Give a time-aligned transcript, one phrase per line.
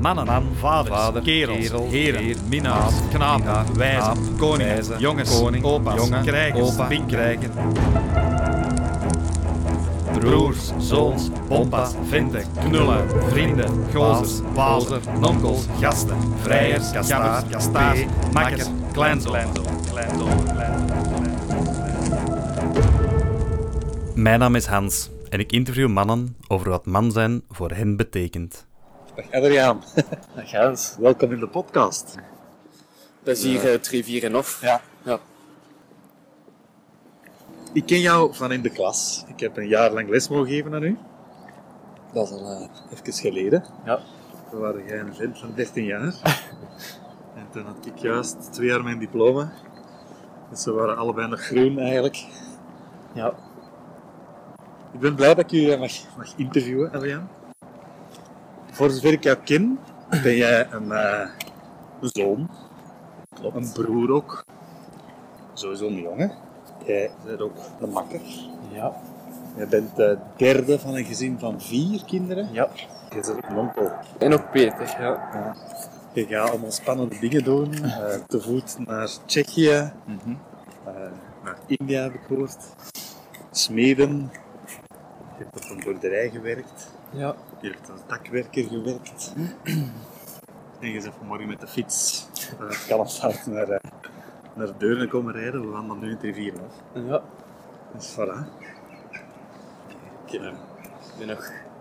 [0.00, 5.94] Mannen, Man, vaders, vader, kerels, kerel, heren, heer, minnaars, knapen, wijzen, koningen, jongens, koning, opa's,
[5.94, 7.50] jongen, krijgers, opa, pinkers, krijgen,
[10.18, 18.00] broers, zoons, bompas, venten, knullen, vrienden, gozers, wazer, nonkels, gasten, vrijers, kastaars, kastaars,
[18.32, 19.36] makkers, kleinzoon.
[24.14, 28.65] Mijn naam is Hans en ik interview mannen over wat man zijn voor hen betekent.
[29.16, 29.82] Dag Adriaan,
[30.36, 30.96] Dag Hans.
[30.98, 32.14] welkom in de podcast.
[33.22, 34.60] Dat is hier het rivier en Hof.
[34.60, 34.80] Ja.
[35.02, 35.18] Ja.
[37.72, 39.24] Ik ken jou van in de klas.
[39.28, 40.98] Ik heb een jaar lang les mogen geven aan u.
[42.12, 43.64] Dat is al uh, even geleden.
[43.84, 44.00] Ja.
[44.50, 46.02] Toen waren jij een vent van 13 jaar.
[47.38, 49.52] en toen had ik juist twee jaar mijn diploma.
[50.50, 52.24] Dus we waren allebei nog groen eigenlijk.
[53.14, 53.34] Ja.
[54.92, 57.35] Ik ben blij dat ik u eh, mag, mag interviewen, Adriaan.
[58.76, 59.78] Voor zover ik jou ken,
[60.22, 61.28] ben jij een, eh,
[62.00, 62.48] een zoon.
[63.54, 64.44] Een broer ook.
[65.52, 66.32] Sowieso een jongen.
[66.84, 68.20] Jij bent ook een makker.
[68.72, 68.92] Ja.
[69.56, 72.48] Je bent de derde van een gezin van vier kinderen.
[72.52, 72.68] Ja.
[73.08, 73.92] Je bent ook een onkel.
[74.18, 75.54] En ook Peter, ja.
[76.12, 77.72] Je gaat allemaal spannende dingen doen.
[77.84, 79.92] eh, te voet naar Tsjechië, eh,
[81.44, 82.56] naar India heb ik gehoord.
[83.50, 84.30] Smeden.
[85.38, 86.94] Je hebt op een boerderij gewerkt.
[87.10, 87.34] Ja.
[87.60, 89.32] Je hebt als dakwerker gewerkt.
[90.80, 93.90] en je bent vanmorgen met de fiets van het Kalmstad naar, eh,
[94.54, 95.60] naar Deurne komen rijden.
[95.60, 97.02] We wandelen nu in het rivier af.
[97.04, 97.22] Ja.
[97.94, 98.64] Dus voilà.
[100.26, 101.38] Ik, eh, ik ben nog...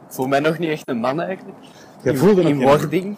[0.08, 1.58] Ik voel mij nog niet echt een man eigenlijk.
[2.04, 3.18] Je In- voelde nog In geen- wording.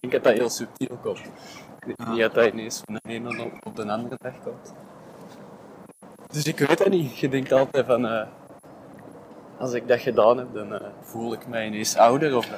[0.00, 1.18] Ik denk dat dat heel subtiel komt.
[1.18, 2.10] Ik denk Ah.
[2.10, 4.72] niet dat dat ineens van de ene op, de andere dag komt.
[6.26, 7.18] Dus ik weet het niet.
[7.18, 8.06] Je denkt altijd van...
[8.06, 8.26] eh,
[9.60, 12.36] als ik dat gedaan heb, dan eh, voel ik mij ineens ouder.
[12.36, 12.52] Of, eh,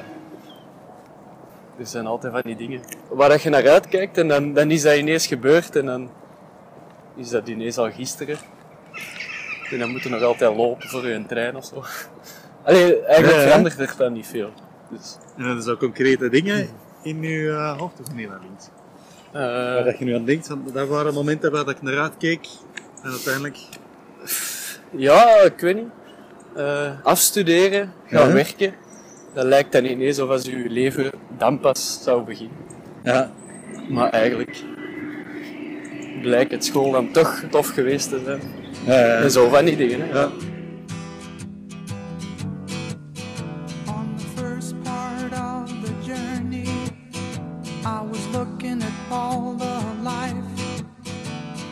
[1.79, 4.83] er zijn altijd van die dingen waar dat je naar uitkijkt en dan, dan is
[4.83, 6.11] dat ineens gebeurd en dan
[7.17, 8.37] is dat ineens al gisteren.
[9.71, 11.83] En dan moet je nog altijd lopen voor je trein of zo.
[12.65, 13.47] Allee, eigenlijk Ja, ja.
[13.47, 14.51] verandert er dan niet veel.
[14.91, 16.69] Dus, En dat is ook concrete dingen
[17.03, 18.69] in je uh, hoofd of niet naar links?
[19.33, 19.41] eh,
[19.75, 22.47] Waar dat je nu aan denkt, van, dat waren momenten waar dat ik naar uitkeek
[23.03, 23.59] en uiteindelijk...
[24.91, 25.89] ja, ik weet niet.
[26.57, 28.35] Eh, afstuderen, gaan Ja.
[28.35, 28.75] werken,
[29.35, 32.57] dat lijkt dan ineens alsof je leven dan pas zou beginnen.
[33.05, 33.31] Ja.
[33.89, 34.63] Maar eigenlijk
[36.23, 38.41] blijkt het school dan toch tof geweest te zijn.
[39.23, 40.01] En zo van die dingen.
[40.01, 40.13] Hè.
[40.19, 40.25] ja.
[43.87, 46.67] On the first part of the journey,
[47.85, 50.35] I was looking at all the life.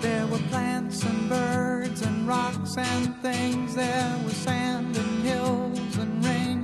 [0.00, 1.59] There were plants and birds
[2.30, 3.74] rocks and things.
[3.74, 6.60] There was sand and hills and rain.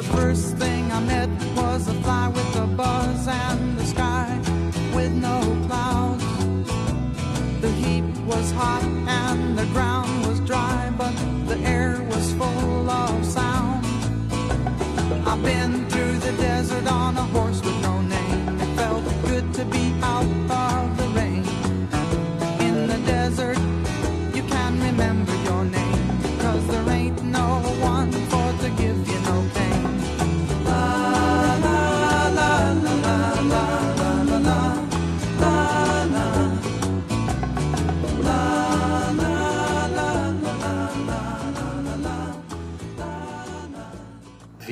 [0.00, 4.30] The first thing I met was a fly with a buzz and the sky
[4.96, 6.24] with no clouds.
[7.64, 8.88] The heat was hot
[9.24, 11.14] and the ground was dry, but
[11.50, 13.84] the air was full of sound.
[15.30, 17.47] I've been through the desert on a horse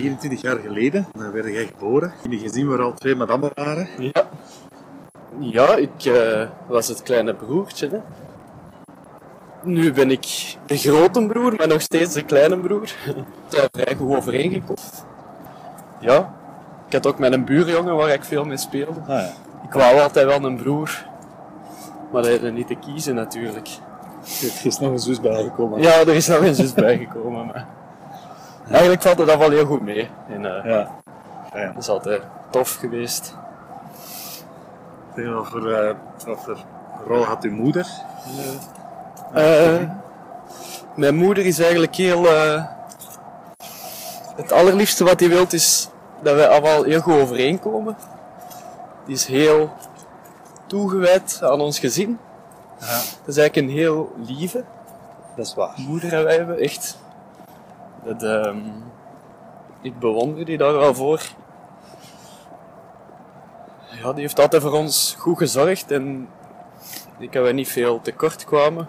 [0.07, 3.89] 24 jaar geleden dan werd jij geboren in een gezin waar al twee madammen waren.
[3.99, 4.29] Ja,
[5.39, 7.89] ja ik eh, was het kleine broertje.
[7.89, 7.99] Hè.
[9.63, 12.95] Nu ben ik de grote broer, maar nog steeds de kleine broer.
[13.49, 14.83] Zijn vrij goed overeengekomen.
[16.01, 16.35] Ja,
[16.87, 19.01] ik had ook met een buurjongen waar ik veel mee speelde.
[19.01, 19.33] Ah, ja.
[19.65, 21.07] Ik wou altijd wel een broer,
[22.13, 23.69] maar dat had niet te kiezen natuurlijk.
[24.25, 25.83] Er is nog een zus bijgekomen.
[25.83, 27.67] Ja, er is nog een zus bijgekomen, maar
[28.71, 30.11] eigenlijk valt het dat wel heel goed mee.
[30.29, 30.91] En, eh, Ja.
[31.55, 31.67] ja.
[31.73, 33.35] Dat is altijd tof geweest.
[35.17, 35.95] Zeg, Wat voor, eh,
[36.27, 36.59] wat voor
[37.07, 37.87] rol had uw moeder?
[39.33, 39.77] Eh,
[40.95, 42.27] mijn moeder is eigenlijk heel.
[42.27, 42.65] eh,
[44.37, 45.89] het allerliefste wat hij wilt is
[46.23, 47.97] dat wij allemaal heel goed overeenkomen.
[49.07, 49.71] Die is heel
[50.67, 52.19] toegewijd aan ons gezin.
[52.81, 52.87] Ja.
[52.87, 54.65] Dat is eigenlijk een heel lieve
[55.37, 55.71] Dat is waar.
[55.77, 56.99] moeder en wij hebben echt.
[58.07, 58.59] Dat, ehm,
[59.81, 61.21] ik bewonder die daar wel voor.
[64.03, 66.29] Ja, die heeft altijd voor ons goed gezorgd en
[67.19, 68.89] ik dat wij niet veel tekort kwamen.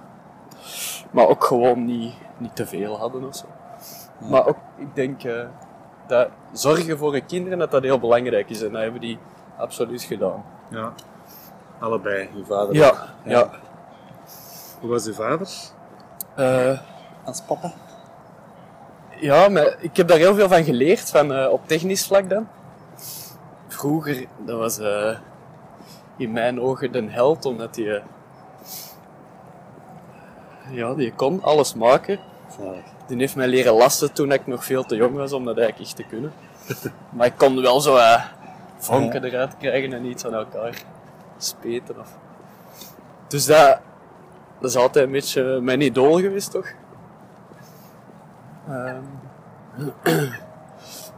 [1.11, 3.45] Maar ook gewoon niet, niet te veel hadden of zo.
[4.29, 5.47] Maar ook, ik denk, eh,
[6.07, 8.61] dat zorgen voor je kinderen dat dat heel belangrijk is.
[8.61, 9.19] En dat hebben die
[9.57, 10.43] absoluut gedaan.
[10.69, 10.93] Ja.
[11.79, 12.75] Allebei, uw vader.
[12.75, 12.97] Ja, ook.
[13.23, 13.49] ja.
[14.79, 15.49] Hoe was uw vader?
[16.35, 16.79] Eh,
[17.25, 17.71] Als papa?
[19.19, 22.47] Ja, maar ik heb daar heel veel van geleerd, van, eh, op technisch vlak dan.
[23.67, 25.17] Vroeger, dat was eh,
[26.17, 28.03] in mijn ogen de held, omdat hij...
[30.71, 32.19] ja, die kon alles maken.
[32.57, 32.83] Zalig.
[33.07, 35.87] Die heeft mij leren lassen toen ik nog veel te jong was om dat eigenlijk
[35.87, 36.33] echt te kunnen.
[37.15, 38.23] maar ik kon wel zo eh
[38.77, 40.81] vonken eruit krijgen en iets aan elkaar
[41.37, 41.99] speten.
[41.99, 42.17] Of...
[43.27, 43.79] Dus dat,
[44.59, 46.67] dat is altijd een beetje mijn idool geweest, toch?
[48.67, 49.03] Ehm.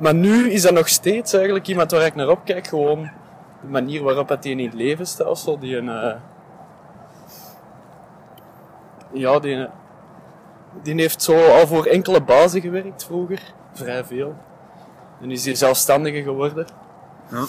[0.04, 2.68] maar nu is dat nog steeds eigenlijk iemand waar ik naar opkijk.
[2.68, 3.10] Gewoon
[3.62, 5.90] de manier waarop die in het levensstelsel, die een...
[5.90, 6.16] eh,
[9.12, 9.68] ja, die,
[10.84, 13.54] die heeft zo al voor enkele bazen gewerkt vroeger.
[13.74, 14.36] Vrij veel.
[15.22, 16.68] En is hij zelfstandige geworden.
[17.31, 17.45] Ja.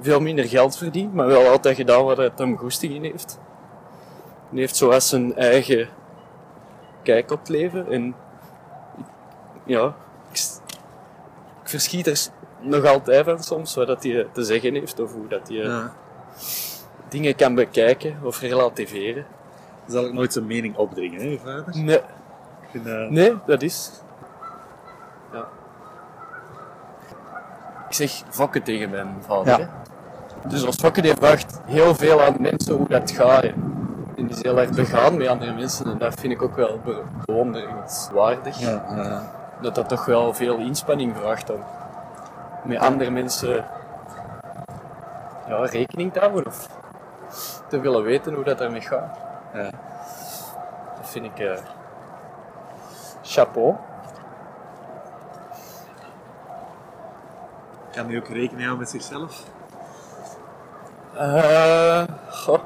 [0.00, 3.38] Veel minder geld verdiend, maar wel altijd gedaan waar hij hem goesting in heeft.
[4.50, 5.88] Hij heeft zoals zijn eigen
[7.02, 7.90] kijk op het leven.
[7.90, 8.14] En
[9.66, 9.94] ja,
[10.32, 10.40] ik,
[11.62, 12.18] verschiet er
[12.60, 15.92] nog altijd van soms wat dat hij te zeggen heeft of hoe dat hij Ja.
[17.08, 19.26] dingen kan bekijken of relativeren.
[19.86, 21.64] Zal ik nooit zijn mening opdringen, hè, uw vader?
[21.82, 23.90] Nee, Ik vind, eh, Nee, dat is.
[25.32, 25.44] Ja.
[27.88, 29.58] Ik zeg fokken tegen mijn vader.
[29.58, 29.70] Ja.
[30.48, 33.42] Dus als fokken die vraagt heel veel aan mensen hoe dat gaat.
[33.42, 33.48] hè.
[33.48, 36.80] En die is heel erg begaan met andere mensen en dat vind ik ook wel
[36.84, 38.58] be- bewonderenswaardig.
[38.60, 39.34] ja, ja.
[39.60, 41.64] Dat dat toch wel veel inspanning vraagt om
[42.64, 43.64] met andere mensen
[45.48, 46.68] ja, rekening te houden of
[47.68, 49.18] te willen weten hoe dat ermee gaat.
[49.52, 49.70] Ja.
[50.96, 51.58] Dat vind ik eh,
[53.22, 53.74] chapeau.
[57.92, 59.44] Kan hij ook rekening houden met zichzelf?
[61.14, 62.60] Eh, goh.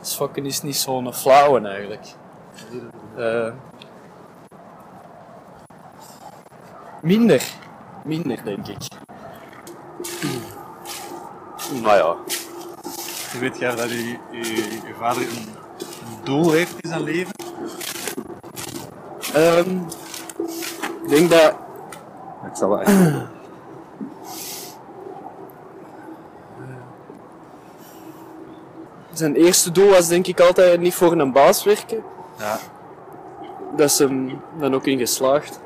[0.00, 2.14] Schokken is niet zo'n flauwe eigenlijk.
[3.16, 3.52] Eh,
[7.02, 7.42] minder.
[8.04, 8.76] Minder, denk ik.
[11.82, 12.16] Maar ja.
[13.40, 15.48] Weet jij dat uw vader een,
[16.24, 17.34] doel heeft in zijn leven?
[19.34, 19.78] Ehm,
[21.02, 21.54] ik denk dat...
[22.50, 23.24] Ik zal wel echt...
[29.12, 32.02] Zijn eerste doel was denk ik altijd niet voor een baas werken.
[32.38, 32.58] Ja.
[33.76, 35.60] Dat is hem dan ook in geslaagd.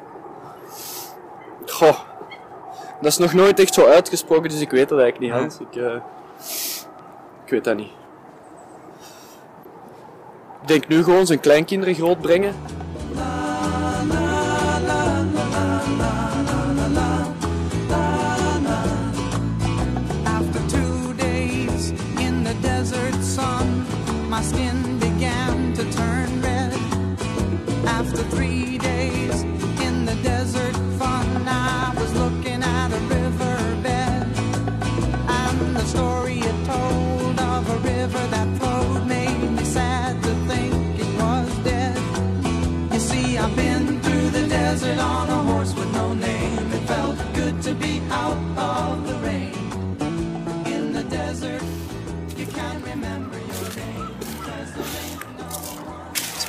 [1.80, 1.98] Goh.
[3.00, 5.58] Dat is nog nooit echt zo uitgesproken, dus ik weet dat eigenlijk niet, Hans.
[5.58, 5.94] Ik, eh,
[7.44, 7.90] ik weet dat niet.
[10.62, 12.54] Ik denk nu gewoon zijn kleinkinderen grootbrengen.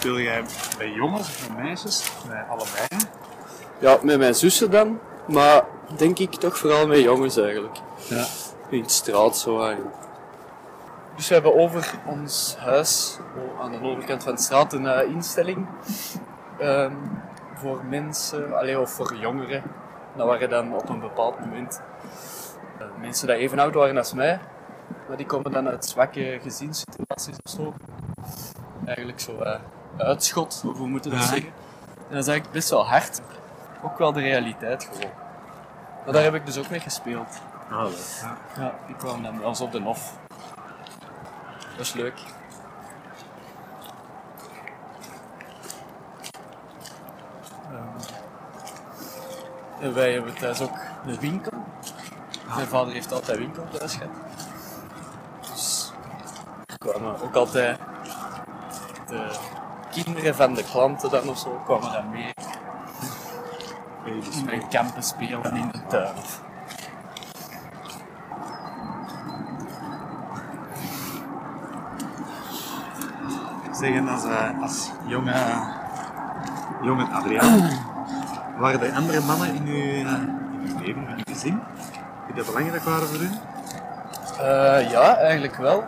[0.02, 0.44] Speel jij
[0.78, 2.12] bij jongens of bij meisjes?
[2.28, 2.88] Bij allebei?
[3.80, 5.00] Ja, met mijn zussen dan.
[5.28, 5.64] Maar
[5.98, 7.78] denk ik toch vooral met jongens eigenlijk.
[8.10, 8.26] Ja.
[8.70, 9.62] In de straat zo.
[9.62, 9.76] hè.
[11.16, 15.10] Dus we hebben over ons huis, oh, aan de overkant van de straat, een eh,
[15.10, 15.68] instelling.
[16.60, 16.94] ehm,
[17.56, 19.64] voor mensen, allee, of voor jongeren.
[20.16, 21.82] Dat waren dan op een bepaald moment
[22.80, 24.40] eh, mensen die even oud waren als mij.
[25.08, 27.74] Maar die komen dan uit zwakke gezinssituaties of zo.
[28.86, 29.60] Eigenlijk zo eh,
[29.98, 31.32] uitschot, of hoe moeten we dat Ja.
[31.34, 31.52] zeggen.
[31.98, 33.22] En dat is eigenlijk best wel hard.
[33.84, 35.12] Ook wel de realiteit gewoon.
[36.04, 37.40] Maar daar heb ik dus ook mee gespeeld.
[37.72, 37.98] Ah, leuk.
[38.22, 38.38] Ja.
[38.64, 40.14] Ja, ik kwam dan eens op de Nof.
[41.78, 42.20] Dat is leuk.
[47.72, 48.04] Ehm,
[49.84, 51.52] en wij hebben thuis ook een winkel.
[52.56, 54.12] Mijn vader heeft altijd winkel thuis gehad.
[55.52, 55.92] Dus
[56.66, 57.78] er kwamen ook altijd
[59.08, 59.32] de
[59.92, 62.34] kinderen van de klanten dan of zo kwamen dan mee.
[64.06, 66.16] In mijn kampen spelen in de tuin.
[73.72, 75.34] Zeggen als, eh, als jonge,
[76.82, 77.90] jonge Adriaan
[78.62, 81.62] Waren er andere mannen in uw, eh, in uw leven, in uw gezin,
[82.26, 83.30] die dat belangrijk waren voor u?
[84.40, 85.84] Eh, ja, eigenlijk wel.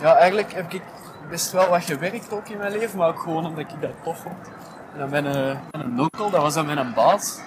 [0.00, 0.82] Ja, eigenlijk heb ik
[1.28, 4.18] best wel wat gewerkt ook in mijn leven, maar ook gewoon omdat ik dat tof
[4.18, 4.48] vond.
[4.92, 7.38] En dan met een, met een nokkel, dat was dan met een baas.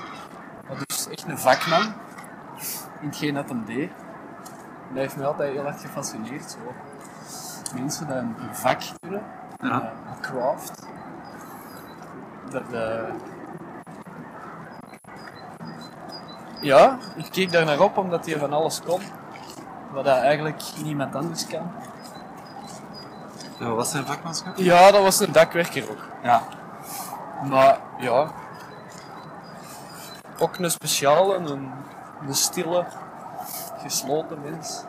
[0.68, 1.94] Dat is echt een vakman
[3.02, 3.90] in hetgeen dat hem deed.
[3.90, 6.52] En dat heeft mij altijd heel erg gefascineerd.
[6.52, 6.58] Zo.
[7.76, 9.22] Mensen die een een vak kunnen,
[9.62, 9.82] Ja.
[9.82, 10.86] eh, een craft.
[12.50, 13.04] Dat, eh,
[16.62, 19.02] Ja, ik keek daar naar op omdat hij van alles kon.
[19.92, 21.72] Wat dat eigenlijk niemand anders kan.
[23.60, 24.58] En wat was zijn vakmanschap?
[24.58, 26.06] Ja, dat was een dakwerker ook.
[26.24, 26.44] Ja.
[27.50, 28.32] Maar ja.
[30.40, 31.72] Ook een speciale, een,
[32.28, 32.86] een stille,
[33.82, 34.84] gesloten mens.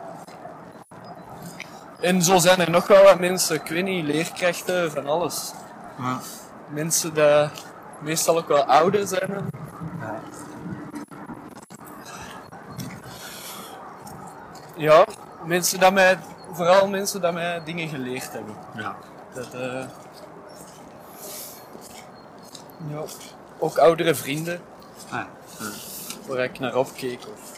[1.99, 5.51] En zo zijn er nog wel wat mensen, ik weet niet, leerkrachten, van alles.
[5.97, 6.19] ja.
[6.67, 7.49] Mensen die
[7.99, 9.27] meestal ook wel ouder zijn.
[9.27, 9.49] dan.
[14.75, 15.05] Ja,
[15.43, 16.19] mensen dat mij,
[16.51, 18.55] vooral mensen die mij dingen geleerd hebben.
[18.75, 18.95] ja.
[19.33, 19.83] Dat, eh,
[22.89, 23.03] ja.
[23.59, 24.61] Ook oudere vrienden
[25.09, 25.23] Ah,
[26.27, 27.19] waar ik naar opkeek.
[27.33, 27.57] Of...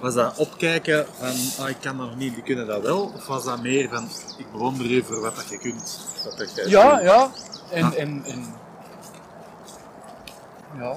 [0.00, 3.12] Was dat opkijken van, ah, ik kan nog niet, die kunnen dat wel?
[3.14, 4.08] Of was dat meer van,
[4.38, 6.00] ik bewonder je voor wat dat je kunt?
[6.24, 7.02] Wat dat jij Ja, kunt?
[7.02, 7.30] ja.
[7.70, 8.54] En, en, en
[10.78, 10.96] ja.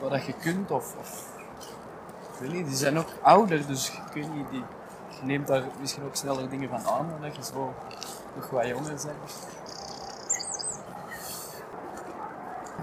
[0.00, 0.94] Wat dat je kunt of,
[2.42, 4.64] weet niet, die zijn ook ouder, dus ik weet niet, die,
[5.08, 7.74] je neemt daar misschien ook sneller dingen van aan dan dat je zo
[8.34, 9.06] nog wat jonger bent.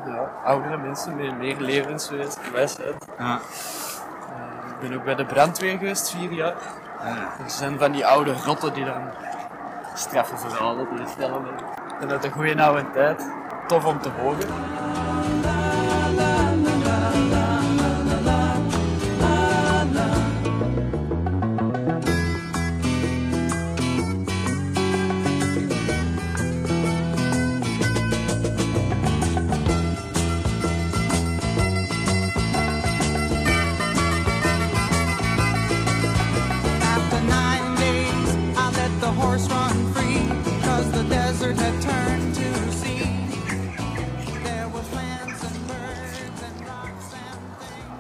[0.06, 3.06] Ja, oudere mensen met meer levenswijsheid.
[3.18, 3.40] Ja.
[3.40, 6.56] Eh, ik ben ook bij de brandweer geweest, vier jaar.
[7.00, 9.02] Ah, Er zijn van die oude rotten die dan
[9.94, 11.46] straffe verhalen die vertellen.
[12.00, 13.30] En uit een goede oude tijd.
[13.68, 14.48] Tof om te horen.
[39.20, 40.22] Horse run free,
[40.66, 42.48] cause the desert had turned to
[42.82, 43.04] sea.
[44.44, 47.42] There were plants and birds and rocks and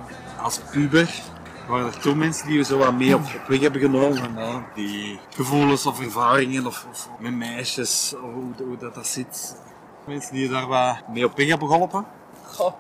[0.09, 0.41] things.
[0.41, 1.09] Als puber
[1.67, 4.35] waren er toen mensen die je zo wat mee op, op weg hebben genomen.
[4.35, 4.59] hè?
[4.75, 9.55] Die gevoelens of ervaringen of, of met meisjes, of hoe, hoe dat, dat zit.
[10.05, 12.05] Mensen die je daar wat mee op weg hebben geholpen.
[12.45, 12.73] Goh.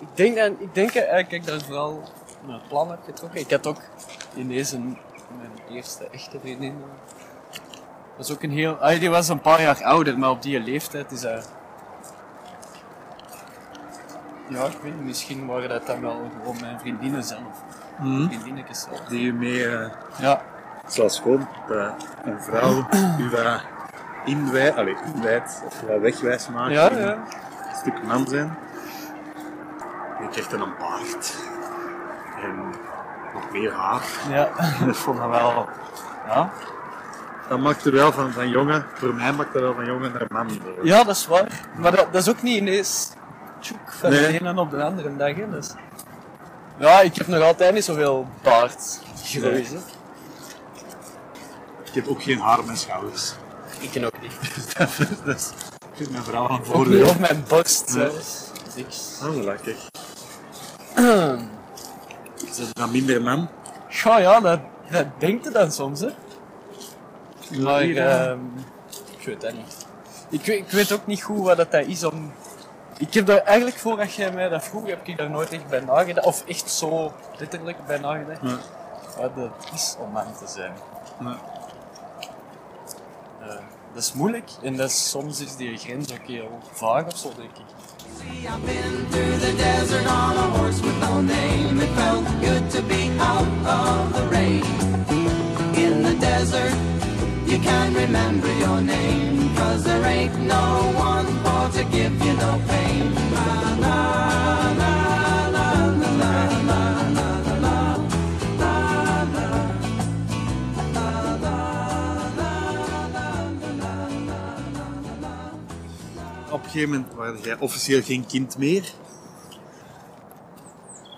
[0.00, 2.02] Ik denk, dat, ik denk eigenlijk dat ik daar vooral
[2.46, 3.40] mijn plan heb getrokken.
[3.40, 3.80] Ik had ook
[4.34, 4.98] ineens een,
[5.36, 6.74] mijn eerste echte vriendin.
[7.50, 8.74] Dat was ook een heel...
[8.74, 11.52] ah, die was een paar jaar ouder, maar op die leeftijd is dat...
[14.48, 17.62] Ja, ik weet niet, misschien waren dat dan wel gewoon mijn vriendinnen zelf.
[18.00, 19.00] Vriendinnetjes zelf.
[19.00, 20.42] Die je mee, eh, Ja.
[20.86, 21.92] zoals gewoon dat
[22.24, 22.86] een vrouw
[23.18, 23.60] u wat
[24.24, 26.72] inwijdt, allee, inwijdt of wat wegwijs maakt.
[26.72, 27.12] Ja, ja.
[27.12, 28.56] Een stuk man zijn.
[30.20, 31.36] Je krijgt dan een baard.
[32.42, 32.74] En
[33.34, 34.02] nog meer haar.
[34.30, 34.48] Ja.
[34.88, 35.68] Ik vond dat wel...
[36.26, 36.50] Ja.
[37.48, 40.26] Dat maakt er wel van, van jongen, voor mij maakt dat wel van jongen naar
[40.28, 40.60] man.
[40.82, 41.60] Ja, dat is waar.
[41.76, 43.10] Maar dat, dat is ook niet ineens
[43.60, 44.20] tjoek, van Nee.
[44.20, 45.34] de ene op de andere dag.
[45.36, 45.50] Hè.
[45.50, 45.70] Dus.
[46.76, 49.00] Ja, ik heb nog altijd niet zoveel baard
[49.32, 49.50] hè.
[51.84, 53.34] Ik heb ook geen haar op mijn schouders.
[53.80, 54.32] Ik ken ook niet.
[55.24, 57.08] dat is ik vind mijn vrouw aan het Ook niet voordeel.
[57.08, 58.10] op mijn borst Nee.
[58.10, 58.50] zelfs.
[58.76, 59.18] Niks.
[59.22, 59.76] Oh, lekker.
[62.48, 63.48] Is dat dan minder man?
[63.88, 66.08] Ja, ja, dat, dat denkt je dan soms, hè.
[67.62, 68.38] Maar ehm,
[69.18, 69.86] ik weet dat niet.
[70.30, 72.32] Ik, weet- ik weet ook niet goed wat dat is om...
[72.98, 75.80] Ik heb daar eigenlijk, voordat jij mij dat vroeg, heb ik daar nooit echt bij
[75.80, 76.26] nagedacht.
[76.26, 78.40] Of echt zo letterlijk bij nagedacht.
[78.42, 78.58] Ja.
[79.18, 80.72] Wat het is om man te zijn.
[81.20, 81.36] Ja.
[83.40, 83.48] Eh,
[83.94, 87.28] dat is moeilijk en dat is, soms is die grens ook heel vaag of zo,
[87.36, 87.64] denk ik.
[88.20, 91.80] I've been through the desert on a horse with no name.
[91.80, 94.64] It felt good to be out of the rain.
[95.76, 96.74] In the desert,
[97.46, 99.54] you can't remember your name.
[99.54, 103.14] Cause there ain't no one for to give you no pain.
[103.34, 104.67] La, la,
[116.68, 118.92] een gegeven moment waren jij officieel geen kind meer.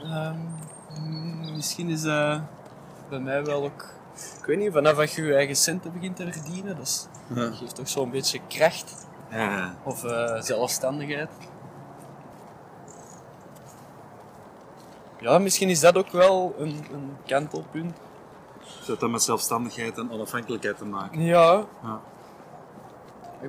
[0.02, 0.36] Ehm,
[1.00, 2.40] mm, misschien is dat
[3.08, 3.88] bij mij wel ook...
[4.38, 7.34] Ik weet niet, vanaf dat je je eigen centen begint te verdienen, dus Ja.
[7.34, 9.06] dat geeft toch zo'n beetje kracht.
[9.30, 9.74] Ja.
[9.84, 11.30] Of eh, zelfstandigheid.
[15.20, 17.96] Ja, misschien is dat ook wel een, een kantelpunt.
[18.78, 21.20] Dat heeft dan met zelfstandigheid en onafhankelijkheid te maken.
[21.22, 21.64] Ja.
[21.82, 22.00] Ja.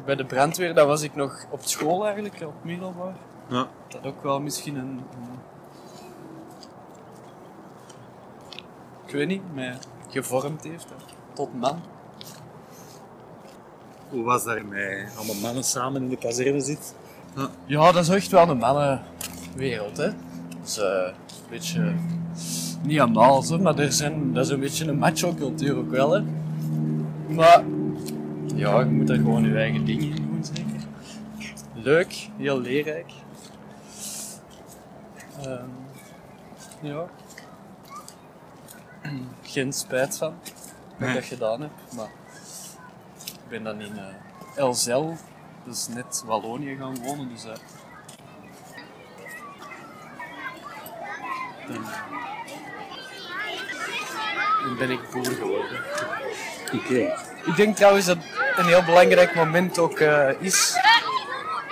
[0.06, 3.14] Bij de brandweer, dat was ik nog op school eigenlijk, op middelbaar.
[3.48, 3.68] Ja.
[3.88, 4.88] Dat ook wel misschien een...
[4.88, 5.40] een-
[9.06, 9.78] Ik weet niet, mij
[10.10, 10.96] gevormd heeft hè,
[11.34, 11.80] tot man.
[14.10, 16.96] Hoe was dat met allemaal mannen samen in de kazerne zit?
[17.66, 20.10] Ja, dat is echt wel een mannenwereld, hè.
[20.62, 21.14] Dus, eh, een
[21.50, 21.94] beetje...
[22.84, 26.24] Niet allemaal zo, maar er zijn, dat is een beetje een macho-cultuur ook wel, hè.
[27.28, 27.64] Maar...
[28.56, 30.88] Ja, je moet er gewoon je eigen dingen in doen, zeker.
[31.74, 33.12] Leuk, heel leerrijk.
[35.42, 35.68] Ehm,
[36.82, 37.06] ja.
[39.42, 40.50] Geen spijt van dat
[40.98, 41.14] ik Nee.
[41.14, 42.10] dat gedaan heb, maar...
[43.26, 44.06] Ik ben dan in eh
[44.56, 45.16] Elzel,
[45.66, 47.46] dus net Wallonië gaan wonen, dus...
[47.46, 47.52] eh,
[51.68, 51.84] dan,
[54.64, 55.80] dan ben ik boer geworden.
[56.74, 57.14] Oké.
[57.46, 58.18] Ik denk trouwens dat
[58.56, 60.76] een heel belangrijk moment ook eh, is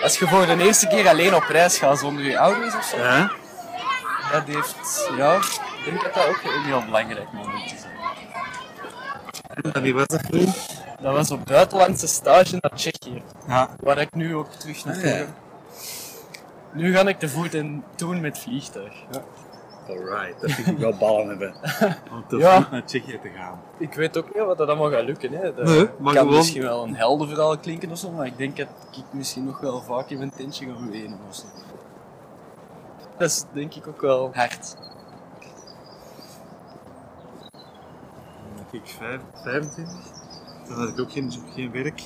[0.01, 2.97] als je voor de eerste keer alleen op reis gaat zonder je ouders of zo.
[2.97, 3.31] Ja?
[4.31, 7.81] Dat heeft, ja, ik denk dat dat ook een heel belangrijk moment is.
[9.73, 10.39] En wie was dat voor?
[11.01, 13.69] Dat was op buitenlandse stage naar Tsjechië, Ja.
[13.79, 15.25] waar ik nu ook terug naartoe Ah, ja.
[16.73, 18.93] Nu ga ik te voet en toen met vliegtuig.
[19.11, 19.21] Ja.
[19.89, 21.53] Alright, dat vind ik wel ballen hebben.
[22.13, 22.67] Om te Ja.
[22.71, 23.59] naar Tsjechië te gaan.
[23.77, 25.31] Ik weet ook niet wat dat allemaal gaat lukken.
[25.31, 25.53] Hè.
[25.53, 28.67] Dat Nee, kan gewoon- misschien wel een heldenverhaal klinken of zo, maar ik denk dat
[28.91, 31.43] ik misschien nog wel vaak in mijn tentje ga wenen of zo.
[33.17, 34.75] Dat is denk ik ook wel hard.
[38.55, 39.93] Dan ik vijf- 25.
[40.67, 42.01] Toen had ik ook geen, geen werk.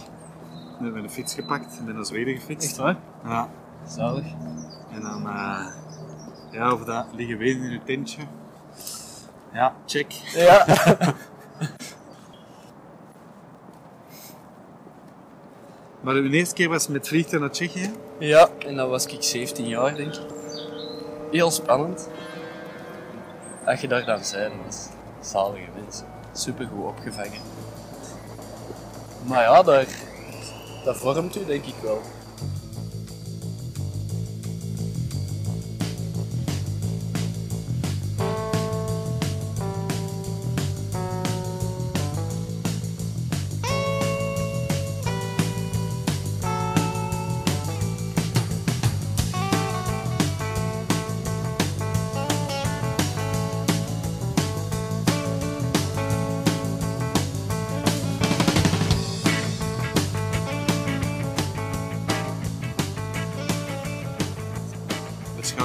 [0.78, 2.68] Dan heb ik een fiets gepakt en ben naar Zweden gefietst.
[2.70, 2.98] Echt waar?
[3.24, 3.50] Ja.
[3.88, 4.26] Zalig.
[4.92, 5.66] En dan, eh
[6.54, 8.22] ja, of dat liggen wezen in een tentje.
[9.54, 10.12] Ja, check.
[10.34, 10.66] Ja.
[16.04, 17.92] Maar de eerste keer was met vliegtuig naar Tsjechië.
[18.20, 20.22] ja, en dan was ik 17 jaar denk ik.
[21.32, 22.10] Heel spannend.
[23.66, 24.88] Als je daar dan bent, dat is
[25.32, 26.06] zalige mensen.
[26.34, 27.42] Super goed opgevangen.
[29.26, 29.86] Maar ja, daar,
[30.84, 32.02] dat vormt u denk ik wel.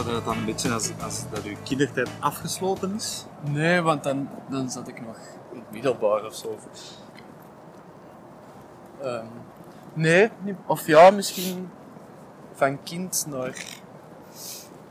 [0.09, 3.25] Je dat dan een beetje als, als dat uw kindertijd afgesloten is?
[3.41, 5.17] Nee, want dan, dan zat ik nog
[5.53, 6.59] in het middelbaar of zo.
[9.01, 9.27] Ehm,
[9.93, 10.31] nee,
[10.67, 11.71] of ja, misschien
[12.53, 13.65] van kind naar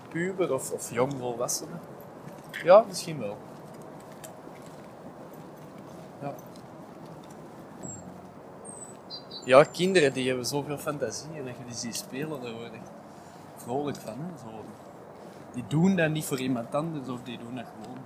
[0.09, 1.77] puber of, of jong volwassene.
[2.63, 3.37] Ja, misschien wel.
[9.45, 9.63] Ja.
[9.63, 12.91] Kinderen die hebben zoveel fantasie en als je die spelen, daar word je echt
[13.55, 14.13] vrolijk van.
[14.13, 14.37] Hè?
[14.37, 14.63] Zo,
[15.57, 17.97] die doen dat niet voor iemand anders of die doen dat gewoon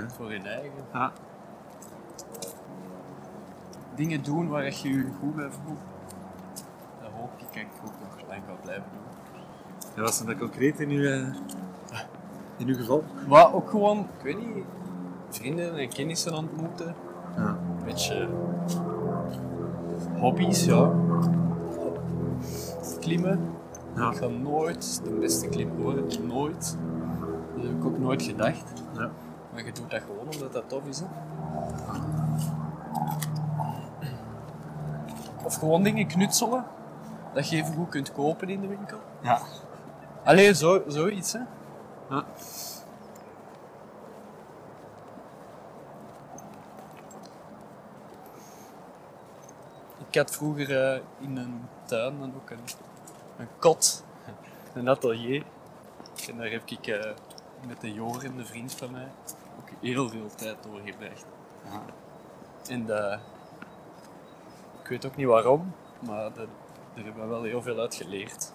[0.00, 0.08] Ja.
[0.08, 0.72] voor hun eigen.
[0.92, 1.12] ja.
[3.94, 5.78] Dingen doen waar je je goed bij voelt.
[7.02, 9.42] Dat hoop ik dat ik ook nog lang ga blijven doen.
[9.96, 11.26] En was dat concreet in uw, eh,
[12.56, 13.04] in uw geval?
[13.28, 14.64] Maar ook gewoon, ik weet niet,
[15.28, 16.94] vrienden en kennissen ontmoeten.
[17.36, 17.42] Ja.
[17.46, 18.28] Een beetje
[20.18, 20.90] hobby's, ja.
[23.00, 23.50] Klimmen.
[24.00, 24.10] Ja.
[24.10, 26.76] Ik ga nooit de beste klimmer worden, nooit.
[27.54, 28.72] Dat heb ik ook nooit gedacht.
[28.94, 29.10] Ja.
[29.52, 31.00] Maar je doet dat gewoon omdat dat tof is.
[31.00, 31.06] Hè?
[35.44, 36.64] Of gewoon dingen knutselen.
[37.34, 38.98] Dat je even goed kunt kopen in de winkel.
[39.22, 39.40] Ja.
[40.24, 41.40] Allee, zo, zoiets hè.
[42.10, 42.24] Ja.
[50.08, 52.58] Ik had vroeger eh, in een tuin dan ook een,
[53.40, 54.04] een kot,
[54.74, 55.44] een atelier.
[56.28, 57.10] En daar heb ik eh,
[57.66, 59.08] met de Joren, de vriend van mij,
[59.58, 61.26] ook heel veel tijd doorgebracht.
[61.64, 61.82] Ja.
[62.68, 63.20] En dat,
[64.82, 65.72] ik weet ook niet waarom,
[66.06, 66.46] maar daar
[66.94, 68.52] hebben we wel heel veel uit geleerd.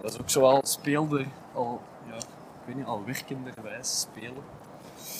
[0.00, 4.42] Dat is ook zoal speelder, al, ja, ik weet niet, al werkenderwijs spelen.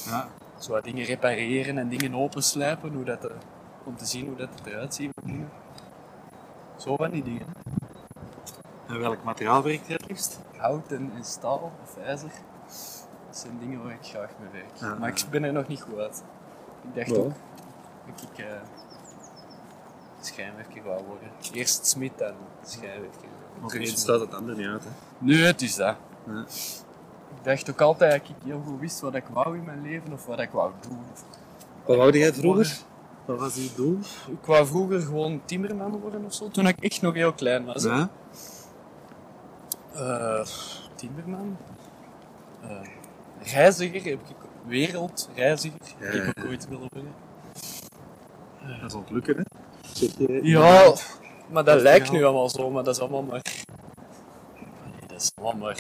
[0.04, 0.28] Ja.
[0.59, 3.37] Zo wat dingen repareren en dingen openslijpen, hoe dat, eh,
[3.85, 5.12] om te zien hoe dat eruit ziet.
[6.76, 7.46] Zo van die dingen.
[8.86, 10.40] En welk materiaal werkt je het liefst?
[10.56, 12.30] Hout en, en staal of ijzer.
[13.26, 14.76] Dat zijn dingen waar ik graag mee werk.
[14.80, 16.22] Ja, maar ik ben er nog niet goed uit.
[16.82, 17.32] Ik dacht ook
[18.06, 18.52] dat ik eh,
[20.20, 21.28] schijnwerker wou worden.
[21.52, 23.28] Eerst smid en schijnwerker.
[23.60, 23.98] Één smid.
[23.98, 24.84] staat het ander niet uit.
[24.84, 24.90] Hè?
[25.18, 25.96] Nee, het is dat.
[26.26, 26.44] Ja.
[27.36, 30.12] Ik dacht ook altijd dat ik heel goed wist wat ik wou in mijn leven
[30.12, 30.98] of wat ik wou doen.
[31.84, 32.76] Wat wou jij vroeger?
[33.24, 33.98] Wat was je doel?
[34.26, 37.82] Ik wou vroeger gewoon timmerman worden of zo, toen ik echt nog heel klein was.
[37.82, 38.10] Ja?
[39.94, 40.46] Eh,
[40.94, 41.57] timmerman.
[42.62, 42.80] Eh,
[43.42, 47.14] reiziger heb ik wereldreiziger Ja, heb ik ook ooit willen worden.
[48.80, 49.42] Dat is ontlukken, hè?
[49.92, 50.94] Je, Ja,
[51.48, 53.42] maar dat Dat lijkt nu allemaal zo, maar dat is allemaal maar.
[54.54, 55.78] Nee, dat is allemaal maar.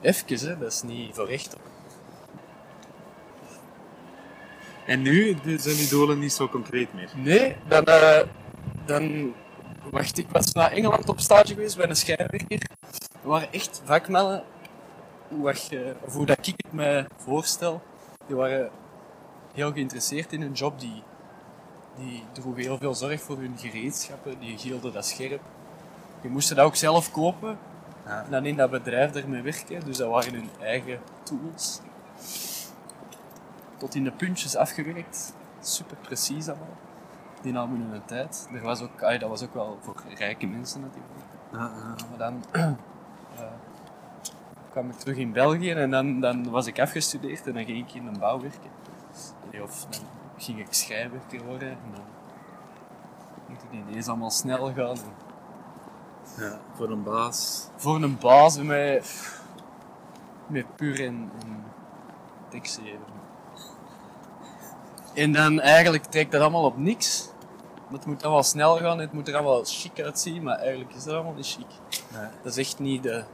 [0.00, 1.56] Even, hè, dat is niet voor echt.
[4.86, 7.10] En nu zijn die doelen niet zo concreet meer.
[7.16, 8.26] Nee, dan, eh,
[8.86, 9.34] dan.
[9.90, 12.60] Wacht, ik was naar Engeland op stage geweest bij een schrijnwerker.
[13.22, 14.42] Er waren echt vakmannen,
[15.28, 17.82] hoe, je- of hoe dat ik het me voorstel,
[18.26, 18.70] die waren
[19.54, 20.80] heel geïnteresseerd in hun job.
[20.80, 21.02] Die,
[21.96, 25.40] die droegen heel veel zorg voor hun gereedschappen, die hielden dat scherp.
[26.20, 27.58] Die moesten dat ook zelf kopen
[28.06, 28.24] Ja.
[28.24, 29.84] en dan in dat bedrijf ermee werken.
[29.84, 31.80] Dus dat waren hun eigen tools.
[33.76, 35.32] Tot in de puntjes afgewerkt.
[35.60, 36.76] Super precies allemaal.
[37.42, 38.48] Die namen hun tijd.
[38.52, 41.12] Er was ook, ah, dat was ook wel voor rijke mensen natuurlijk.
[41.52, 41.94] Ja, ja.
[42.08, 42.44] Maar dan
[43.36, 43.44] eh,
[44.70, 47.94] kwam ik terug in België en dan, dan was ik afgestudeerd en dan ging ik
[47.94, 48.70] in een bouw werken.
[49.62, 50.00] Of dan
[50.36, 52.02] ging ik schrijnwerker worden en dan
[53.48, 54.96] moet het ineens allemaal snel gaan.
[56.38, 57.68] Ja, voor een baas.
[57.76, 59.32] voor een baas met,
[60.46, 61.64] met puur en, en
[62.48, 63.17] tekst geven.
[65.18, 67.28] En dan eigenlijk trekt dat allemaal op niks.
[67.90, 71.14] Het moet allemaal snel gaan, het moet er allemaal chic uitzien, maar eigenlijk is dat
[71.14, 71.66] allemaal niet chic.
[72.12, 72.26] Nee.
[72.42, 73.24] Dat is echt niet de...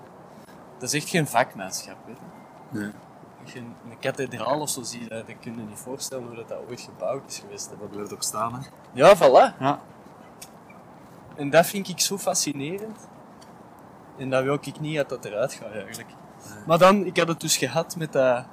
[0.78, 2.78] Dat is echt geen vakmanschap, weet je.
[2.78, 2.90] Nee.
[3.44, 6.48] Je een, een kathedraal of zo ziet, dan dan kun je niet voorstellen hoe dat,
[6.48, 7.70] dat ooit gebouwd is geweest.
[7.70, 7.76] hè.
[7.76, 8.60] Dat blijft ook staan, hè?
[8.92, 9.58] Ja, voilà.
[9.58, 9.80] Ja.
[11.36, 13.08] En dat vind ik zo fascinerend.
[14.18, 16.08] En dat wil ik niet dat dat eruit gaat eigenlijk.
[16.66, 18.44] Maar dan, ik had het dus gehad met dat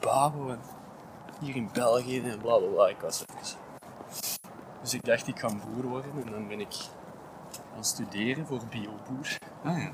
[0.00, 0.58] babo en
[1.42, 2.88] hier in België en bla bla bla.
[2.88, 3.58] Ik was even.
[4.80, 6.74] Dus ik dacht, ik ga boer worden en dan ben ik
[7.72, 9.38] gaan studeren voor bioboer.
[9.64, 9.90] Ah, ja.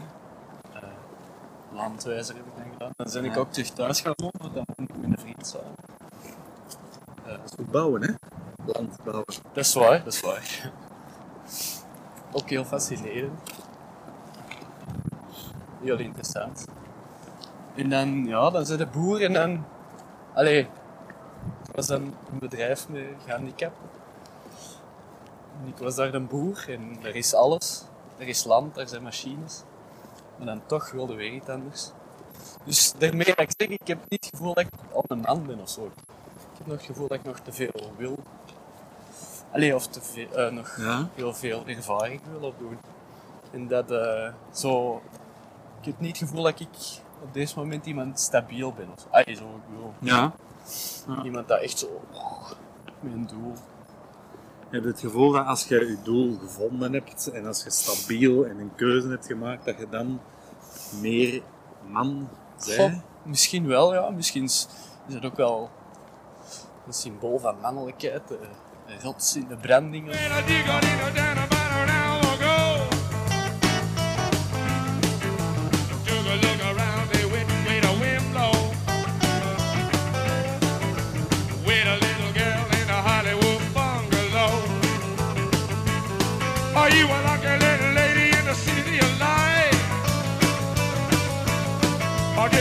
[1.72, 2.90] Landwijzer heb ik dan gedaan.
[2.96, 5.74] Dan ben ik ook terug thuis gaan wonen, dan ben ik met een vriend samen.
[7.56, 8.12] Goed bouwen, hè?
[8.66, 9.26] Land bouwen.
[9.52, 10.72] Dat is waar, dat is waar.
[12.32, 13.40] Ook heel fascinerend.
[15.80, 16.64] Heel interessant.
[17.74, 19.64] En dan, ja, dan zijn de boer en dan...
[20.34, 20.68] Allee,
[21.78, 23.88] was dan een bedrijf met gehandicapten.
[25.62, 27.82] En ik was daar een boer en er is alles.
[28.16, 29.62] Er is land, er zijn machines.
[30.36, 31.90] Maar dan toch wilde weer iets anders.
[32.64, 35.46] Dus daarmee dat ik zeg, ik heb niet het gevoel dat ik al een man
[35.46, 35.84] ben of zo.
[35.84, 38.18] Ik heb nog het gevoel dat ik nog te veel wil.
[39.52, 41.08] Allee, of te veel, eh, nog Ja.
[41.14, 42.78] heel veel ervaring wil opdoen.
[43.50, 45.02] En dat eh, zo...
[45.80, 46.68] Ik heb niet het gevoel dat ik
[47.22, 48.88] op deze moment iemand stabiel ben.
[48.96, 49.06] Of.
[49.10, 50.32] Allee, zo, ik bedoel, Ja.
[51.24, 51.86] iemand dat echt zo...
[52.12, 52.50] oh,
[53.00, 53.52] met een doel.
[54.70, 58.46] Heb je het gevoel dat als je je doel gevonden hebt en als je stabiel
[58.46, 60.20] en een keuze hebt gemaakt, dat je dan
[61.00, 61.42] meer
[61.86, 62.28] man
[62.58, 63.02] Goh, bent?
[63.22, 64.10] misschien wel, ja.
[64.10, 64.68] Misschien is
[65.08, 65.70] het ook wel
[66.86, 68.28] een symbool van mannelijkheid.
[68.28, 68.38] De,
[68.86, 70.14] de rots in de brandingen.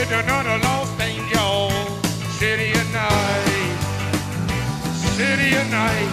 [0.08, 1.70] Or did you know the lost angel?
[2.38, 3.76] City of night.
[4.94, 6.10] City of night.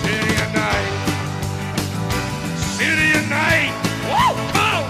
[0.00, 0.92] City of night.
[2.78, 3.72] City of night.
[4.08, 4.32] Woo!
[4.56, 4.88] Oh!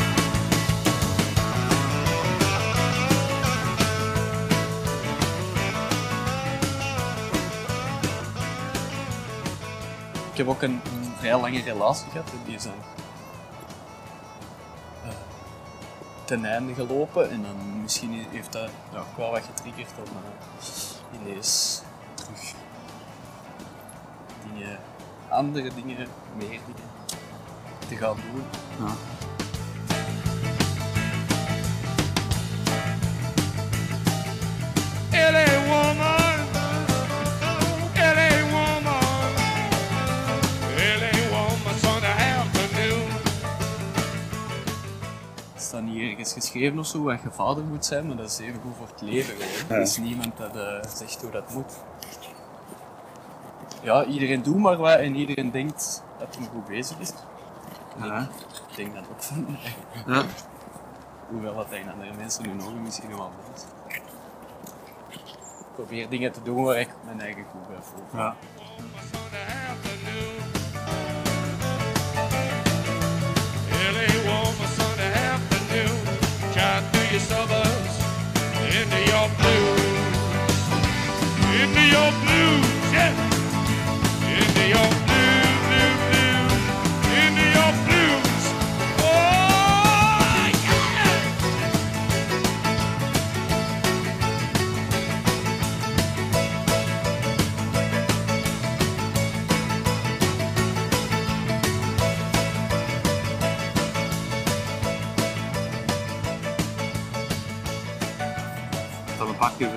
[10.30, 12.66] Ik heb ook een, een vrij lange relatie gehad die is
[16.26, 17.30] ten einde gelopen.
[17.30, 21.82] En dan misschien heeft dat ja, wel wat getriggerd om eh, ineens
[22.14, 22.54] terug
[24.44, 24.78] dingen,
[25.28, 26.90] andere dingen, meer dingen
[27.88, 28.44] te gaan doen.
[28.86, 28.94] Ja.
[45.66, 48.61] Staat niet ergens geschreven of zo dat je vader moet zijn, maar dat is even
[48.61, 49.76] goed voor het leven gewoon.
[49.76, 51.72] Er is niemand dat eh, zegt hoe dat moet.
[53.83, 57.12] Ja, iedereen doet maar wat en iedereen denkt dat hij goed bezig is.
[57.98, 58.29] Ja.
[58.70, 59.57] Ik denk dat ook van.
[60.07, 60.24] Ja.
[61.29, 63.62] Hoewel dat tegen andere mensen hun ogen misschien wel is.
[63.88, 68.20] Ik probeer dingen te doen waar ik mijn eigen goed bij voel.
[68.20, 68.37] Ja.
[79.16, 79.81] Your blues,
[81.61, 83.12] into your blues, yeah,
[84.37, 85.06] into your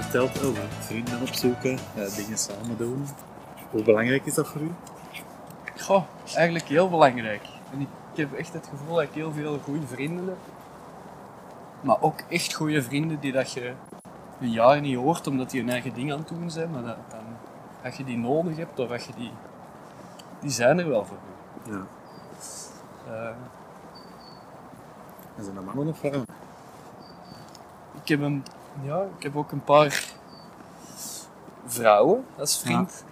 [0.10, 3.08] verteld over vrienden opzoeken, eh, dingen samen doen.
[3.72, 4.72] Hoe belangrijk is dat voor u?
[5.78, 6.04] Goh,
[6.36, 7.41] eigenlijk heel belangrijk.
[7.74, 10.38] En ik, ik heb echt het gevoel dat ik heel veel goede vrienden heb.
[11.82, 13.74] Maar ook echt goede vrienden die dat je
[14.39, 16.72] een jaar niet hoort omdat die hun eigen ding aan het doen zijn.
[16.72, 17.24] Maar dat, dan,
[17.84, 19.32] als je die nodig hebt of als je die...
[20.41, 21.17] Die zijn er wel voor
[21.63, 21.72] je.
[21.72, 21.86] Ja.
[23.08, 23.36] Eh,
[25.38, 26.26] En zijn dat mannen of vrouwen?
[28.02, 28.43] ik, heb een,
[28.82, 30.05] ja, ik heb ook een paar
[31.65, 33.03] vrouwen als vriend.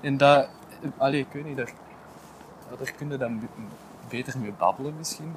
[0.00, 0.48] En dat...
[0.96, 1.72] Allee, ik weet niet, daar,
[2.78, 3.46] daar kun je dan be-
[4.08, 5.36] beter mee babbelen misschien.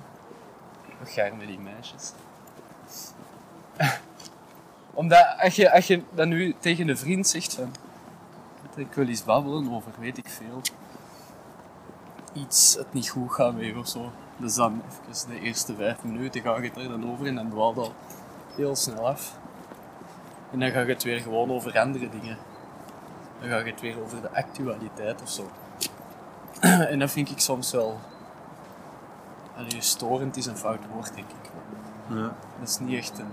[1.00, 2.12] Nog gaar met die meisjes.
[4.94, 7.72] Omdat als je, als je dan nu tegen een vriend zegt van...
[8.76, 10.62] Ik wil eens babbelen over weet ik veel.
[12.34, 14.12] Iets het niet goed gaat met je of zo.
[14.38, 17.78] Dus dan even de eerste vijf minuten ga je er dan over en dan dwaalt
[17.78, 17.94] al
[18.58, 19.38] heel snel af.
[20.52, 22.38] En dan ga je het weer gewoon over andere dingen.
[23.40, 25.50] Dan ga je het weer over de actualiteit of zo.
[26.92, 28.00] en dat vind ik soms wel...
[29.58, 31.52] Allee, storend is een fout woord, denk ik.
[32.10, 32.36] Ja.
[32.60, 33.32] Dat is niet echt een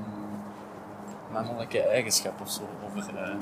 [1.32, 3.34] mannelijke eigenschap of zo, over eh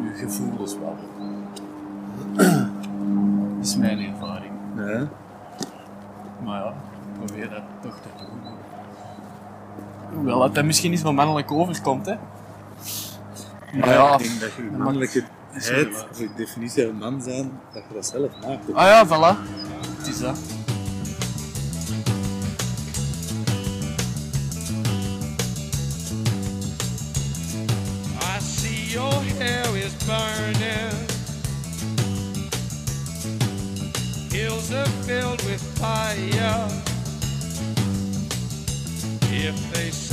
[0.00, 0.96] uw gevoelens wel.
[3.56, 4.52] Dat is mijn ervaring.
[4.76, 5.08] Ja.
[6.44, 8.40] Maar ja, ik probeer dat toch te doen.
[10.26, 12.14] Hoewel dat, dat misschien niet zo mannelijk overkomt, hè.
[13.78, 16.06] Maar ja, ik denk dat je wel.
[16.10, 18.74] of je definitie van man zijn, dat je dat zelf maakt.
[18.74, 19.36] ah ja, voilà.
[19.98, 20.38] Het is dat.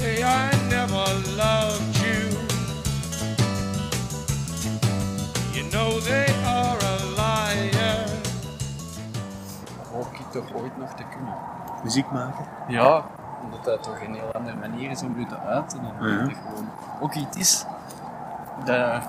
[0.04, 1.06] Say I never
[1.44, 2.20] loved you,
[5.56, 8.06] you know they are a liar.
[9.92, 11.34] Hoop ik toch ooit nog te kunnen.
[11.84, 12.46] Muziek maken.
[12.68, 13.06] Ja,
[13.44, 15.80] omdat dat toch een heel andere manier is om je te uiten.
[15.80, 16.24] En Ja.
[16.24, 16.70] dat gewoon
[17.02, 17.66] ook iets is
[18.66, 19.04] dat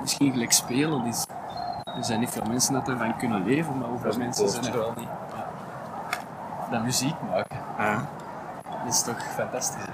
[0.00, 1.26] misschien gelijk spelen is.
[1.84, 4.92] Er zijn niet veel mensen dat ervan kunnen leven, maar hoeveel mensen zijn er wel
[4.96, 5.08] niet.
[5.36, 5.46] Ja.
[6.70, 7.58] Dat muziek maken,
[8.84, 9.93] dat is toch fantastisch.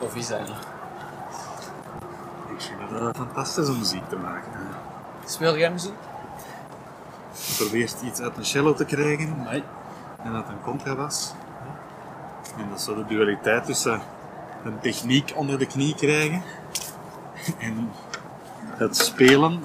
[0.00, 0.56] Of is dat niet?
[2.56, 4.50] Ik vind dat fantastische muziek te maken.
[5.24, 5.92] Speel jij muziek?
[7.32, 9.62] Je probeert iets uit een cello te krijgen Nee.
[10.22, 11.32] en uit een contrabas.
[12.58, 14.00] En dat is zo de dualiteit tussen
[14.64, 16.42] een techniek onder de knie krijgen
[17.58, 17.90] en
[18.76, 19.62] het spelen.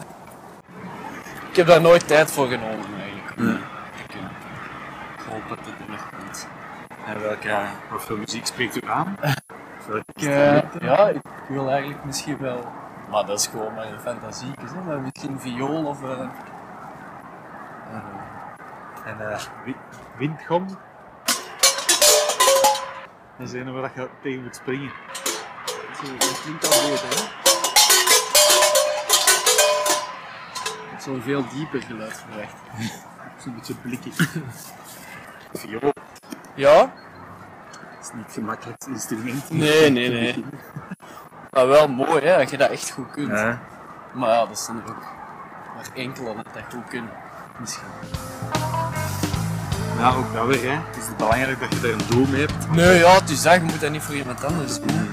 [1.50, 3.34] Ik heb daar nooit tijd voor genomen eigenlijk.
[3.38, 3.60] Ja.
[4.04, 6.48] Ik, eh, hoop dat het er nog komt.
[7.06, 7.60] En welke,
[7.98, 9.18] voor muziek spreekt u aan?
[9.94, 12.72] Ik, eh, ja, ik wil eigenlijk misschien wel,
[13.10, 16.20] maar dat is gewoon maar een fantasie, hè, maar misschien viool of eh,
[19.06, 19.18] En
[19.64, 19.76] wi-
[20.18, 20.68] windgom.
[23.38, 24.92] Dat is een waar je tegen moet springen.
[26.20, 27.34] dat klinkt al beter, hè?
[31.14, 32.56] Een veel dieper geluid verwacht.
[33.44, 34.18] Zo'n beetje blikjes.
[35.54, 35.92] Viool
[36.56, 36.94] Ja?
[38.06, 39.50] Is niet het gemakkelijkste instrument.
[39.50, 40.46] Nee, nee, nee.
[41.52, 43.30] Maar wel mooi, hè, dat je dat echt goed kunt.
[43.32, 43.60] Ja.
[44.14, 45.04] Maar ja, dat zijn er ook
[45.76, 47.10] maar enkele dat dat goed kunnen.
[47.60, 47.88] Misschien.
[49.98, 50.72] ja, ook dat weer.
[50.72, 50.78] Hè.
[50.88, 52.72] Het is belangrijk dat je er een doel mee hebt.
[52.72, 55.10] Nee, ja, het is dat, je moet dat niet voor iemand anders doen.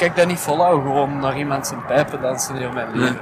[0.00, 3.20] Ik denk dat niet volhou, gewoon naar iemand zijn pijpen dansen heel mijn leven.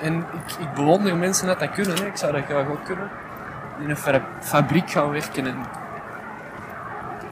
[0.00, 2.06] En ik, ik bewonder mensen dat dat kunnen, hè.
[2.06, 3.10] ik zou dat graag ook kunnen.
[3.78, 5.56] In een fa- fabriek gaan werken en...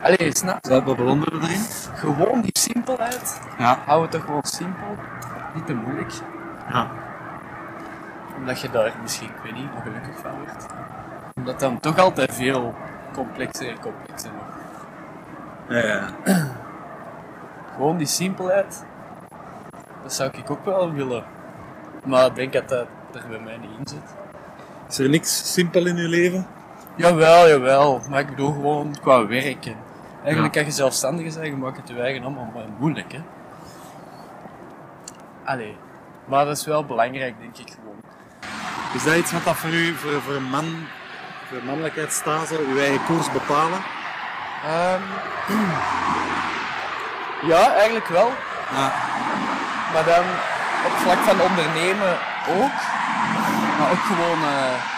[0.01, 0.71] Allee, snap je?
[0.71, 1.61] Wat bewonderen erin?
[1.95, 3.41] Gewoon die simpelheid.
[3.59, 3.79] Ja.
[3.87, 4.97] Hou het toch gewoon simpel.
[5.55, 6.13] Niet te moeilijk.
[6.69, 6.89] Ja.
[8.37, 10.67] Omdat je daar misschien, ik weet niet, ongelukkig van wordt.
[11.35, 12.75] Omdat dan toch altijd veel
[13.13, 14.55] complexer en complexer wordt.
[15.69, 16.07] Ja, ja.
[17.77, 18.85] Gewoon die simpelheid,
[20.03, 21.25] dat zou ik ook wel willen.
[22.05, 24.15] Maar ik denk dat dat er bij mij niet in zit.
[24.89, 26.47] Is er niks simpel in je leven?
[26.97, 28.01] Jawel, jawel.
[28.09, 29.77] Maar ik bedoel gewoon qua werken.
[30.25, 30.61] Eigenlijk Ja.
[30.61, 33.21] als je zelfstandige bent, je maakt het je eigen allemaal maar moeilijk, hè.
[35.45, 35.77] Allee.
[36.25, 37.95] Maar dat is wel belangrijk, denk ik gewoon.
[38.95, 40.65] Is dat iets wat dat voor u, voor, voor een man,
[41.49, 43.79] voor mannelijkheid staat, zo, uw eigen koers bepalen?
[44.65, 45.03] Ehm,
[47.43, 48.31] ja, eigenlijk wel.
[48.75, 48.93] Ja.
[49.93, 50.25] Maar dan
[50.85, 52.13] op het vlak van ondernemen
[52.49, 52.73] ook.
[53.79, 54.95] Maar ook gewoon eh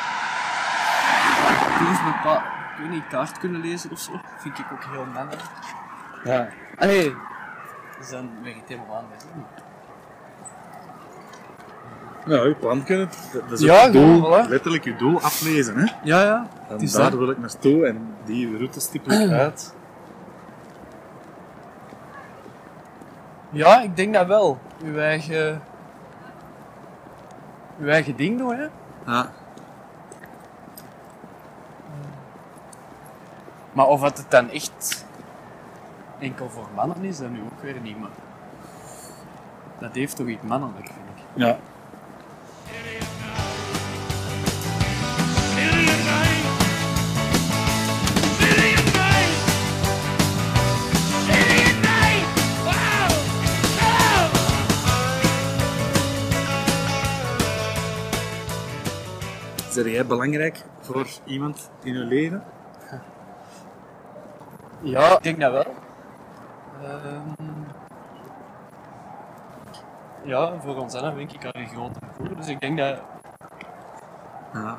[1.79, 2.45] koers bepa-
[2.77, 4.13] ik weet niet, kaart kunnen lezen of zo.
[4.39, 5.43] Vind ik ook heel mannelijk.
[6.25, 6.49] Ja.
[6.79, 7.15] Allee,
[7.99, 9.23] dus dan ben ik het helemaal anders.
[12.25, 14.49] Nou, uw plan kunnen, dat dat is Ja, doel, voilà.
[14.49, 15.77] letterlijk uw doel aflezen.
[15.77, 15.93] Hè?
[16.03, 16.47] Ja, ja.
[16.69, 17.15] En daar dat.
[17.19, 19.75] wil ik naartoe en die route stippel ik uit.
[23.51, 24.59] Ja, ik denk dat wel.
[24.85, 25.63] Uw eigen...
[27.79, 28.67] Uw eigen ding doen, hè.
[29.07, 29.31] Ja.
[33.73, 35.07] Maar of het het dan echt
[36.19, 38.11] enkel voor mannen is, dat nu ook weer niet, maar...
[39.79, 41.23] Dat heeft toch iets mannelijk, vind ik.
[41.35, 41.57] ja.
[59.79, 62.45] Zeg jij belangrijk voor iemand in je leven?
[64.83, 65.75] Ja, ik denk dat wel.
[66.83, 67.29] Ehm,
[70.25, 72.01] ja, voor ons allen denk ik al een grote.
[72.37, 73.01] Dus ik denk dat...
[74.53, 74.79] Ja.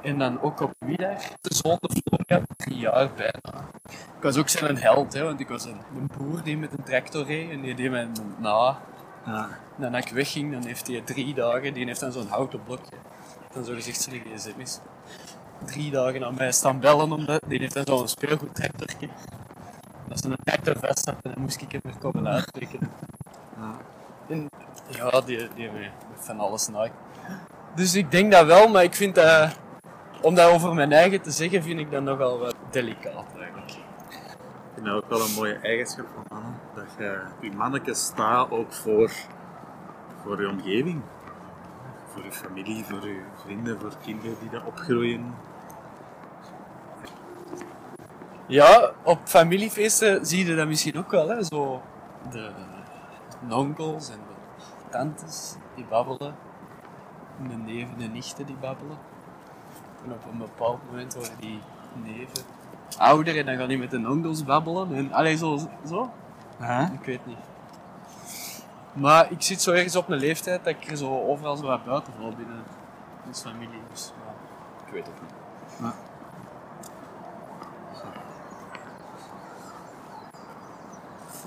[0.00, 3.68] En dan ook op middag, de zonde Florian, drie jaar bijna.
[3.90, 6.84] Ik was ook zijn held, hè, want ik was een, een boer die met een
[6.84, 8.78] tractor reed en die deed mij na.
[9.26, 9.48] Ja.
[9.76, 12.96] En dan ik wegging, dan heeft hij drie dagen, die heeft dan zo'n houten blokje.
[13.52, 14.78] Dan zo gezegd zijn is.
[15.64, 19.08] Drie dagen aan mij staan bellen, omdat die heeft dan zo'n speelgoedtractorje.
[20.10, 22.90] Als ze een tractor vast had, dan moest ik hem er komen uitrekenen.
[23.56, 23.76] Ja.
[24.28, 24.48] En
[24.88, 25.92] ja, die, die heeft
[26.26, 26.88] van alles na.
[27.74, 29.58] Dus ik denk dat wel, maar ik vind dat,
[30.22, 33.70] om dat over mijn eigen te zeggen, vind ik dat nogal wat delicaat eigenlijk.
[33.70, 36.60] Ik vind dat ook wel een mooie eigenschap van mannen.
[36.74, 39.12] Dat je je manneke staat ook voor,
[40.22, 41.02] voor je omgeving.
[42.12, 45.34] Voor je familie, voor je vrienden, voor kinderen die daar opgroeien.
[48.46, 51.44] Ja, op familiefeesten zie je dat misschien ook wel, hè?
[51.44, 51.82] Zo
[52.30, 52.50] de
[53.54, 56.34] onkels en de tantes die babbelen.
[57.38, 58.96] En de neven en nichten die babbelen.
[60.04, 61.60] En op een bepaald moment worden die
[62.04, 62.44] neven
[62.98, 64.94] ouder en dan gaan die met de onkels babbelen.
[64.94, 65.58] En allee, zo.
[65.86, 66.10] zo.
[66.92, 67.51] Ik weet niet.
[68.92, 71.84] Maar ik zit zo ergens op een leeftijd dat ik er zo overal zo wat
[71.84, 72.62] buiten val binnen
[73.26, 73.80] ons familie.
[73.90, 74.32] Dus ja,
[74.86, 75.30] ik weet het niet.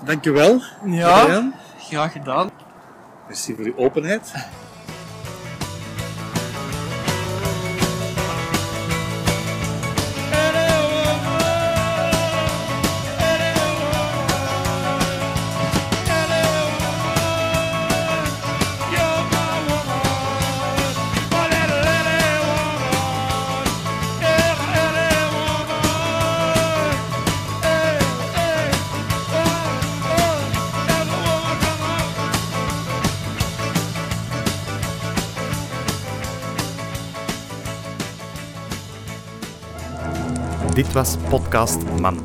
[0.04, 0.60] Dankjewel.
[0.84, 2.50] Ja, graag gedaan.
[3.26, 4.32] Merci voor uw openheid.
[40.96, 42.18] Was Podcast Man.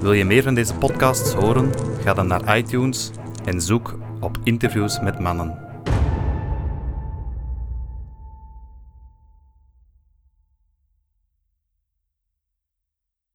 [0.00, 1.72] Wil je meer van deze podcasts horen?
[2.00, 3.10] Ga dan naar iTunes
[3.44, 5.67] en zoek op interviews met mannen.